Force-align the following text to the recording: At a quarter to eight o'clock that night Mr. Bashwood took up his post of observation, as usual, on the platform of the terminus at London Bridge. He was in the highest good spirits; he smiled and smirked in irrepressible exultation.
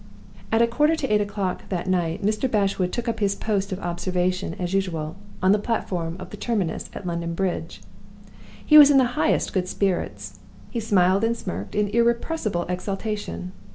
At 0.51 0.63
a 0.63 0.67
quarter 0.67 0.95
to 0.95 1.13
eight 1.13 1.21
o'clock 1.21 1.69
that 1.69 1.85
night 1.85 2.25
Mr. 2.25 2.49
Bashwood 2.49 2.91
took 2.91 3.07
up 3.07 3.19
his 3.19 3.35
post 3.35 3.71
of 3.71 3.77
observation, 3.81 4.55
as 4.57 4.73
usual, 4.73 5.15
on 5.43 5.51
the 5.51 5.59
platform 5.59 6.15
of 6.17 6.31
the 6.31 6.37
terminus 6.37 6.89
at 6.95 7.05
London 7.05 7.35
Bridge. 7.35 7.81
He 8.65 8.79
was 8.79 8.89
in 8.89 8.97
the 8.97 9.09
highest 9.13 9.53
good 9.53 9.67
spirits; 9.67 10.39
he 10.71 10.79
smiled 10.79 11.23
and 11.23 11.37
smirked 11.37 11.75
in 11.75 11.87
irrepressible 11.89 12.65
exultation. 12.67 13.51